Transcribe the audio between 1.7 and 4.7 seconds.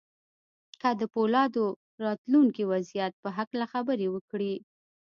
د راتلونکي وضعيت په هکله خبرې وکړې.